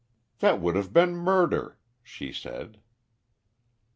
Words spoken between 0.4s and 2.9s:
would have been murder," she said.